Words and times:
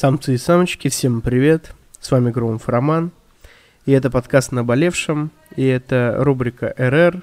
Самцы 0.00 0.34
и 0.34 0.36
самочки, 0.36 0.86
всем 0.86 1.20
привет! 1.20 1.74
С 1.98 2.12
вами 2.12 2.30
Громов 2.30 2.68
Роман. 2.68 3.10
И 3.84 3.90
это 3.90 4.10
подкаст 4.10 4.52
«Наболевшем», 4.52 5.32
и 5.56 5.64
это 5.64 6.14
рубрика 6.20 6.72
«РР», 6.78 7.20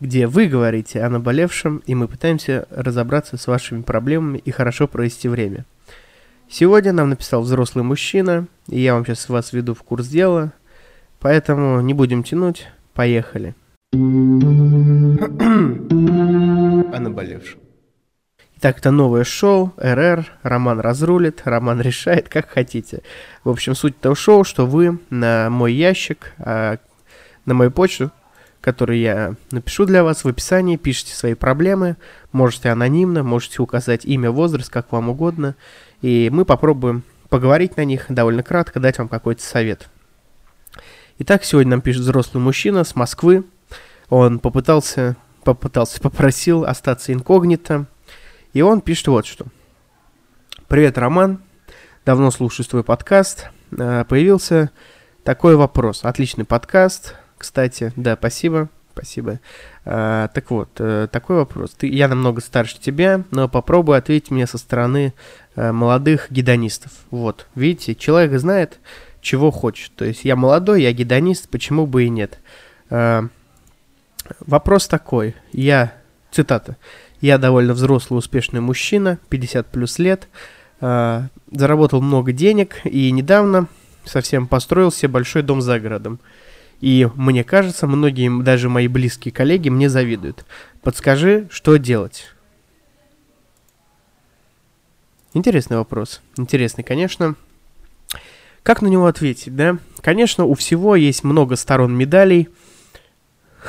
где 0.00 0.26
вы 0.26 0.46
говорите 0.46 1.02
о 1.02 1.10
наболевшем, 1.10 1.82
и 1.84 1.94
мы 1.94 2.08
пытаемся 2.08 2.66
разобраться 2.70 3.36
с 3.36 3.46
вашими 3.46 3.82
проблемами 3.82 4.38
и 4.38 4.50
хорошо 4.50 4.88
провести 4.88 5.28
время. 5.28 5.66
Сегодня 6.48 6.94
нам 6.94 7.10
написал 7.10 7.42
взрослый 7.42 7.84
мужчина, 7.84 8.46
и 8.66 8.80
я 8.80 8.94
вам 8.94 9.04
сейчас 9.04 9.28
вас 9.28 9.52
веду 9.52 9.74
в 9.74 9.82
курс 9.82 10.06
дела, 10.06 10.54
поэтому 11.20 11.82
не 11.82 11.92
будем 11.92 12.22
тянуть, 12.22 12.66
поехали. 12.94 13.54
о 13.92 13.96
наболевшем. 16.98 17.65
Итак, 18.58 18.78
это 18.78 18.90
новое 18.90 19.24
шоу, 19.24 19.74
РР, 19.76 20.24
Роман 20.42 20.80
разрулит, 20.80 21.42
Роман 21.44 21.82
решает, 21.82 22.30
как 22.30 22.48
хотите. 22.48 23.02
В 23.44 23.50
общем, 23.50 23.74
суть 23.74 23.96
этого 23.98 24.16
шоу, 24.16 24.44
что 24.44 24.64
вы 24.64 24.98
на 25.10 25.50
мой 25.50 25.74
ящик, 25.74 26.32
а, 26.38 26.78
на 27.44 27.52
мою 27.52 27.70
почту, 27.70 28.12
которую 28.62 28.98
я 28.98 29.34
напишу 29.50 29.84
для 29.84 30.02
вас 30.02 30.24
в 30.24 30.28
описании, 30.28 30.76
пишите 30.76 31.14
свои 31.14 31.34
проблемы, 31.34 31.98
можете 32.32 32.70
анонимно, 32.70 33.22
можете 33.22 33.60
указать 33.60 34.06
имя, 34.06 34.30
возраст, 34.30 34.70
как 34.70 34.90
вам 34.90 35.10
угодно, 35.10 35.54
и 36.00 36.30
мы 36.32 36.46
попробуем 36.46 37.02
поговорить 37.28 37.76
на 37.76 37.84
них 37.84 38.06
довольно 38.08 38.42
кратко, 38.42 38.80
дать 38.80 38.96
вам 38.96 39.08
какой-то 39.08 39.42
совет. 39.42 39.90
Итак, 41.18 41.44
сегодня 41.44 41.72
нам 41.72 41.82
пишет 41.82 42.02
взрослый 42.02 42.42
мужчина 42.42 42.84
с 42.84 42.96
Москвы. 42.96 43.44
Он 44.08 44.38
попытался, 44.38 45.16
попытался, 45.44 46.00
попросил 46.00 46.64
остаться 46.64 47.12
инкогнито, 47.12 47.86
и 48.56 48.62
он 48.62 48.80
пишет 48.80 49.08
вот 49.08 49.26
что. 49.26 49.44
Привет, 50.66 50.96
Роман. 50.96 51.42
Давно 52.06 52.30
слушаю 52.30 52.64
твой 52.64 52.84
подкаст. 52.84 53.50
А, 53.78 54.04
появился 54.04 54.70
такой 55.24 55.56
вопрос. 55.56 56.00
Отличный 56.04 56.46
подкаст. 56.46 57.16
Кстати, 57.36 57.92
да, 57.96 58.16
спасибо. 58.16 58.70
Спасибо. 58.94 59.40
А, 59.84 60.28
так 60.28 60.50
вот, 60.50 60.70
э, 60.78 61.06
такой 61.12 61.36
вопрос. 61.36 61.72
Ты, 61.72 61.88
я 61.88 62.08
намного 62.08 62.40
старше 62.40 62.80
тебя, 62.80 63.24
но 63.30 63.46
попробуй 63.46 63.98
ответить 63.98 64.30
мне 64.30 64.46
со 64.46 64.56
стороны 64.56 65.12
молодых 65.54 66.28
гедонистов. 66.30 66.92
Вот, 67.10 67.48
видите, 67.54 67.94
человек 67.94 68.40
знает, 68.40 68.78
чего 69.20 69.50
хочет. 69.50 69.94
То 69.96 70.06
есть 70.06 70.24
я 70.24 70.34
молодой, 70.34 70.82
я 70.82 70.94
гедонист, 70.94 71.50
почему 71.50 71.86
бы 71.86 72.04
и 72.04 72.08
нет. 72.08 72.38
Вопрос 74.40 74.88
такой. 74.88 75.36
Я, 75.52 75.92
цитата, 76.30 76.78
я 77.20 77.38
довольно 77.38 77.72
взрослый, 77.72 78.18
успешный 78.18 78.60
мужчина, 78.60 79.18
50 79.28 79.66
плюс 79.68 79.98
лет, 79.98 80.28
э, 80.80 81.22
заработал 81.50 82.00
много 82.02 82.32
денег 82.32 82.80
и 82.84 83.10
недавно 83.10 83.68
совсем 84.04 84.46
построил 84.46 84.92
себе 84.92 85.08
большой 85.08 85.42
дом 85.42 85.60
за 85.60 85.80
городом. 85.80 86.20
И 86.80 87.08
мне 87.14 87.42
кажется, 87.42 87.86
многие, 87.86 88.42
даже 88.42 88.68
мои 88.68 88.86
близкие 88.86 89.32
коллеги, 89.32 89.70
мне 89.70 89.88
завидуют. 89.88 90.44
Подскажи, 90.82 91.48
что 91.50 91.76
делать? 91.76 92.26
Интересный 95.32 95.78
вопрос. 95.78 96.20
Интересный, 96.36 96.84
конечно. 96.84 97.34
Как 98.62 98.82
на 98.82 98.88
него 98.88 99.06
ответить, 99.06 99.54
да? 99.56 99.78
Конечно, 100.00 100.44
у 100.44 100.54
всего 100.54 100.96
есть 100.96 101.24
много 101.24 101.56
сторон 101.56 101.96
медалей– 101.96 102.48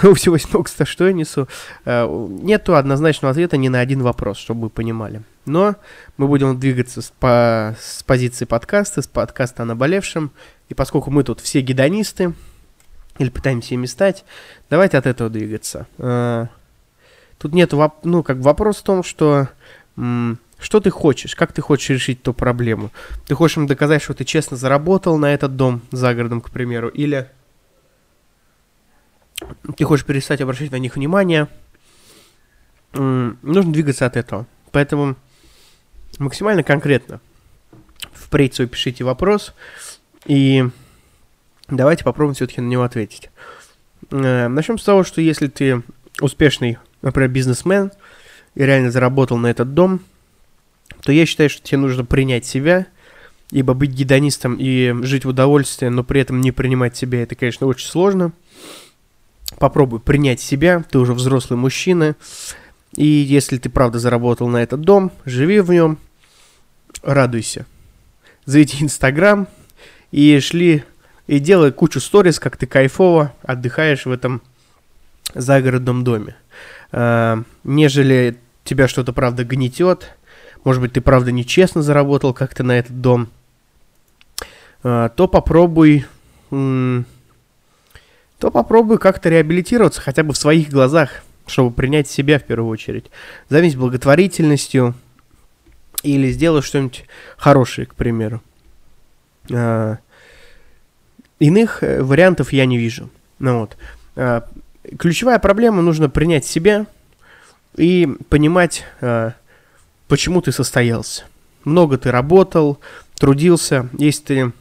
у 0.04 0.14
всего 0.16 0.38
много, 0.52 0.86
что 0.86 1.08
я 1.08 1.14
несу. 1.14 1.48
Э, 1.86 2.08
нету 2.30 2.76
однозначного 2.76 3.32
ответа 3.32 3.58
ни 3.58 3.68
на 3.68 3.80
один 3.80 4.02
вопрос, 4.02 4.38
чтобы 4.38 4.64
вы 4.64 4.70
понимали. 4.70 5.22
Но 5.46 5.76
мы 6.18 6.28
будем 6.28 6.60
двигаться 6.60 7.02
с, 7.02 7.12
по, 7.20 7.76
с 7.80 8.04
позиции 8.04 8.46
подкаста, 8.46 9.02
с 9.02 9.08
подкаста 9.08 9.64
о 9.64 9.66
наболевшем. 9.66 10.32
И 10.70 10.74
поскольку 10.74 11.12
мы 11.12 11.24
тут 11.24 11.40
все 11.40 11.62
гедонисты, 11.62 12.34
или 13.18 13.30
пытаемся 13.30 13.74
ими 13.74 13.86
стать, 13.86 14.26
давайте 14.70 14.98
от 14.98 15.06
этого 15.06 15.30
двигаться. 15.30 15.88
Э, 15.98 16.48
тут 17.38 17.54
нет, 17.54 17.74
ну, 18.04 18.24
как 18.24 18.38
вопрос 18.38 18.78
в 18.78 18.84
том, 18.84 19.04
что 19.04 19.50
что 20.60 20.80
ты 20.80 20.90
хочешь, 20.90 21.36
как 21.36 21.54
ты 21.54 21.62
хочешь 21.62 21.90
решить 21.90 22.22
эту 22.22 22.34
проблему. 22.34 22.92
Ты 23.26 23.36
хочешь 23.36 23.58
им 23.58 23.68
доказать, 23.68 24.02
что 24.02 24.14
ты 24.14 24.26
честно 24.26 24.58
заработал 24.58 25.18
на 25.18 25.34
этот 25.34 25.56
дом 25.56 25.82
за 25.92 26.14
городом, 26.14 26.42
к 26.42 26.50
примеру, 26.50 26.88
или 26.90 27.30
ты 29.76 29.84
хочешь 29.84 30.06
перестать 30.06 30.42
обращать 30.42 30.72
на 30.72 30.78
них 30.78 30.96
внимание, 30.96 31.48
нужно 32.94 33.72
двигаться 33.72 34.06
от 34.06 34.16
этого. 34.16 34.46
Поэтому 34.72 35.16
максимально 36.20 36.64
конкретно 36.64 37.20
впредь 38.14 38.56
свой 38.56 38.68
пишите 38.68 39.04
вопрос, 39.04 39.54
и 40.26 40.66
давайте 41.68 42.04
попробуем 42.04 42.36
все-таки 42.36 42.62
на 42.62 42.68
него 42.68 42.84
ответить. 42.84 43.30
Э, 44.12 44.48
начнем 44.48 44.78
с 44.78 44.84
того, 44.84 45.04
что 45.04 45.22
если 45.22 45.48
ты 45.48 45.82
успешный, 46.20 46.78
например, 47.02 47.30
бизнесмен, 47.30 47.92
и 48.56 48.64
реально 48.64 48.92
заработал 48.92 49.38
на 49.38 49.48
этот 49.48 49.74
дом, 49.74 50.02
то 51.04 51.12
я 51.12 51.26
считаю, 51.26 51.50
что 51.50 51.62
тебе 51.62 51.78
нужно 51.78 52.04
принять 52.04 52.46
себя, 52.46 52.88
ибо 53.52 53.74
быть 53.74 53.92
гедонистом 53.92 54.58
и 54.60 54.94
жить 55.04 55.26
в 55.26 55.30
удовольствии, 55.30 55.88
но 55.88 56.04
при 56.04 56.22
этом 56.22 56.42
не 56.42 56.52
принимать 56.52 56.98
себя, 56.98 57.24
это, 57.24 57.36
конечно, 57.36 57.68
очень 57.68 57.88
сложно– 57.88 58.32
попробуй 59.58 60.00
принять 60.00 60.40
себя, 60.40 60.84
ты 60.90 61.00
уже 61.00 61.14
взрослый 61.14 61.58
мужчина, 61.58 62.16
и 62.96 63.06
если 63.06 63.58
ты 63.58 63.70
правда 63.70 64.00
заработал 64.00 64.48
на 64.48 64.58
этот 64.58 64.82
дом, 64.82 65.12
живи 65.26 65.60
в 65.60 65.72
нем, 65.72 65.98
радуйся. 67.04 67.66
Заведи 68.46 68.84
Инстаграм 68.84 69.48
и 70.12 70.40
шли 70.40 70.84
и 71.28 71.40
делай 71.40 71.72
кучу 71.72 72.00
сториз, 72.00 72.40
как 72.40 72.58
ты 72.58 72.66
кайфово 72.66 73.34
отдыхаешь 73.44 74.06
в 74.06 74.12
этом 74.12 74.42
загородном 75.34 76.04
доме. 76.04 76.36
А, 76.92 77.44
нежели 77.64 78.38
тебя 78.64 78.88
что-то 78.88 79.12
правда 79.12 79.44
гнетет, 79.44 80.16
может 80.64 80.82
быть, 80.82 80.94
ты 80.94 81.02
правда 81.02 81.32
нечестно 81.32 81.82
заработал 81.82 82.34
как-то 82.34 82.64
на 82.64 82.80
этот 82.80 83.02
дом, 83.02 83.28
а, 84.84 85.10
то 85.10 85.28
попробуй 85.28 86.06
м- 86.52 87.06
то 88.40 88.52
попробуй 88.52 88.98
как-то 88.98 89.30
реабилитироваться 89.30 90.02
хотя 90.02 90.24
бы 90.24 90.34
в 90.34 90.38
своих 90.38 90.70
глазах, 90.70 91.24
чтобы 91.48 91.72
принять 91.72 92.08
себя 92.08 92.40
в 92.40 92.44
первую 92.44 92.70
очередь. 92.70 93.06
Займись 93.50 93.76
благотворительностью 93.76 94.94
или 96.04 96.32
сделай 96.32 96.62
что-нибудь 96.62 97.06
хорошее, 97.38 97.88
к 97.88 97.96
примеру. 97.96 98.42
А, 99.52 99.98
иных 101.40 101.84
э, 101.84 102.04
вариантов 102.04 102.54
я 102.54 102.66
не 102.66 102.78
вижу. 102.78 103.10
Ну, 103.40 103.62
вот. 103.62 103.78
а, 104.16 104.48
ключевая 104.98 105.40
проблема 105.40 105.82
нужно 105.82 106.10
принять 106.10 106.46
себя 106.46 106.86
и 107.76 108.08
понимать, 108.30 108.84
а, 109.02 109.34
почему 110.08 110.42
ты 110.42 110.52
состоялся. 110.52 111.24
Много 111.64 111.98
ты 111.98 112.12
работал, 112.12 112.80
трудился. 113.16 113.90
Если 113.98 114.24
ты 114.24 114.52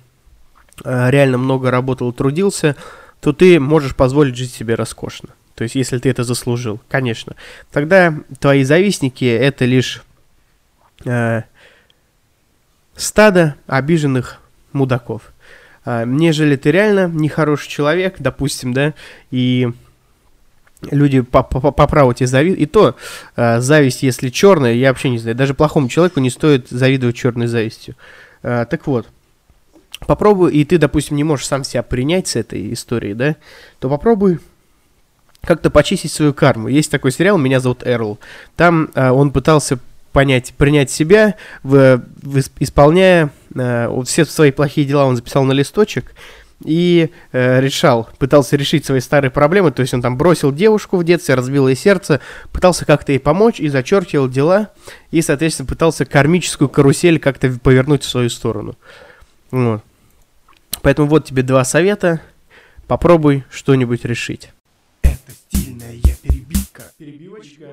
реально 0.84 1.38
много 1.38 1.70
работал 1.70 2.12
трудился, 2.12 2.76
то 3.20 3.32
ты 3.32 3.58
можешь 3.60 3.94
позволить 3.94 4.36
жить 4.36 4.52
себе 4.52 4.74
роскошно. 4.74 5.30
То 5.54 5.64
есть, 5.64 5.74
если 5.74 5.98
ты 5.98 6.10
это 6.10 6.22
заслужил, 6.22 6.80
конечно. 6.88 7.34
Тогда 7.72 8.14
твои 8.40 8.62
завистники 8.62 9.24
это 9.24 9.64
лишь 9.64 10.02
э, 11.04 11.42
стадо 12.94 13.56
обиженных 13.66 14.40
мудаков. 14.72 15.32
Э, 15.86 16.04
нежели 16.06 16.56
ты 16.56 16.70
реально 16.70 17.08
нехороший 17.08 17.70
человек, 17.70 18.16
допустим, 18.18 18.74
да, 18.74 18.92
и 19.30 19.72
люди 20.90 21.22
по, 21.22 21.42
праву 21.42 22.12
тебе 22.12 22.26
завидуют. 22.26 22.60
И 22.60 22.66
то 22.66 22.96
э, 23.36 23.60
зависть, 23.60 24.02
если 24.02 24.28
черная, 24.28 24.74
я 24.74 24.88
вообще 24.88 25.10
не 25.10 25.18
знаю, 25.18 25.36
даже 25.36 25.54
плохому 25.54 25.88
человеку 25.88 26.20
не 26.20 26.30
стоит 26.30 26.68
завидовать 26.68 27.16
черной 27.16 27.46
завистью. 27.46 27.96
Э, 28.42 28.66
так 28.68 28.86
вот, 28.86 29.08
попробуй, 30.06 30.52
и 30.52 30.64
ты, 30.64 30.78
допустим, 30.78 31.16
не 31.16 31.24
можешь 31.24 31.46
сам 31.46 31.64
себя 31.64 31.82
принять 31.82 32.28
с 32.28 32.36
этой 32.36 32.72
историей, 32.72 33.14
да, 33.14 33.36
то 33.78 33.88
попробуй 33.88 34.40
как-то 35.42 35.70
почистить 35.70 36.12
свою 36.12 36.34
карму. 36.34 36.68
Есть 36.68 36.90
такой 36.90 37.12
сериал 37.12 37.38
«Меня 37.38 37.60
зовут 37.60 37.86
Эрл». 37.86 38.18
Там 38.56 38.90
э, 38.94 39.10
он 39.10 39.30
пытался 39.30 39.78
понять, 40.12 40.54
принять 40.56 40.90
себя, 40.90 41.34
в, 41.62 42.02
в, 42.22 42.42
исполняя 42.58 43.30
э, 43.54 44.02
все 44.04 44.24
свои 44.24 44.50
плохие 44.50 44.86
дела, 44.86 45.04
он 45.04 45.16
записал 45.16 45.44
на 45.44 45.52
листочек 45.52 46.14
и 46.64 47.10
э, 47.32 47.60
решал, 47.60 48.08
пытался 48.18 48.56
решить 48.56 48.86
свои 48.86 49.00
старые 49.00 49.30
проблемы, 49.30 49.72
то 49.72 49.82
есть 49.82 49.92
он 49.92 50.00
там 50.00 50.16
бросил 50.16 50.52
девушку 50.52 50.96
в 50.96 51.04
детстве, 51.04 51.34
разбил 51.34 51.68
ей 51.68 51.76
сердце, 51.76 52.20
пытался 52.50 52.86
как-то 52.86 53.12
ей 53.12 53.18
помочь 53.18 53.60
и 53.60 53.68
зачеркивал 53.68 54.28
дела, 54.28 54.70
и, 55.10 55.20
соответственно, 55.20 55.66
пытался 55.66 56.06
кармическую 56.06 56.68
карусель 56.68 57.18
как-то 57.18 57.50
повернуть 57.62 58.02
в 58.02 58.08
свою 58.08 58.30
сторону. 58.30 58.74
Вот. 59.50 59.82
Поэтому 60.86 61.08
вот 61.08 61.24
тебе 61.24 61.42
два 61.42 61.64
совета. 61.64 62.20
Попробуй 62.86 63.42
что-нибудь 63.50 64.04
решить. 64.04 64.50
Это 65.02 65.32
стильная 65.32 65.96
перебивка. 66.22 66.84
Перебивочка. 66.96 67.64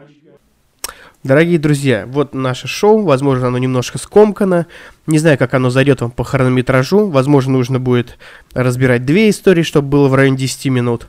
Дорогие 1.21 1.60
друзья, 1.60 2.07
вот 2.07 2.33
наше 2.33 2.68
шоу, 2.68 3.04
возможно, 3.04 3.50
оно 3.50 3.60
немножко 3.60 4.00
скомкано, 4.00 4.65
не 5.06 5.19
знаю, 5.19 5.38
как 5.38 5.54
оно 5.54 5.69
зайдет 5.69 6.01
вам 6.01 6.10
по 6.10 6.24
хронометражу, 6.24 7.07
возможно, 7.07 7.54
нужно 7.54 7.80
будет 7.80 8.18
разбирать 8.56 9.06
две 9.06 9.30
истории, 9.30 9.62
чтобы 9.62 9.89
было 9.89 10.07
в 10.07 10.15
районе 10.15 10.38
10 10.38 10.65
минут, 10.71 11.06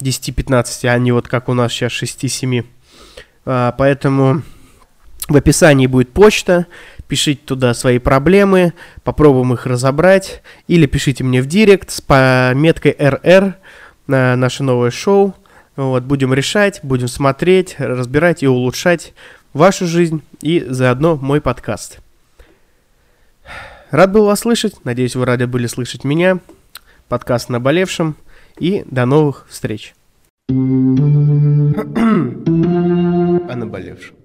10-15, 0.00 0.86
а 0.86 0.98
не 0.98 1.12
вот 1.12 1.28
как 1.28 1.50
у 1.50 1.52
нас 1.52 1.72
сейчас 1.72 1.92
6-7. 1.92 2.64
А, 3.44 3.72
поэтому 3.72 4.40
в 5.28 5.36
описании 5.36 5.88
будет 5.88 6.10
почта, 6.10 6.66
пишите 7.14 7.42
туда 7.44 7.74
свои 7.74 8.00
проблемы, 8.00 8.72
попробуем 9.04 9.52
их 9.52 9.66
разобрать, 9.66 10.42
или 10.66 10.86
пишите 10.86 11.22
мне 11.22 11.40
в 11.42 11.46
директ 11.46 11.92
с 11.92 12.00
пометкой 12.00 12.90
RR 12.90 13.54
на 14.08 14.34
наше 14.34 14.64
новое 14.64 14.90
шоу, 14.90 15.32
вот, 15.76 16.02
будем 16.02 16.34
решать, 16.34 16.80
будем 16.82 17.06
смотреть, 17.06 17.76
разбирать 17.78 18.42
и 18.42 18.48
улучшать 18.48 19.14
вашу 19.52 19.86
жизнь 19.86 20.22
и 20.42 20.66
заодно 20.68 21.14
мой 21.14 21.40
подкаст. 21.40 22.00
Рад 23.92 24.10
был 24.10 24.24
вас 24.24 24.40
слышать, 24.40 24.84
надеюсь, 24.84 25.14
вы 25.14 25.24
рады 25.24 25.46
были 25.46 25.68
слышать 25.68 26.02
меня. 26.02 26.40
Подкаст 27.06 27.48
«Наболевшим» 27.48 28.16
и 28.58 28.82
до 28.90 29.06
новых 29.06 29.46
встреч. 29.48 29.94
О 30.48 30.52
наболевшем. 33.54 34.16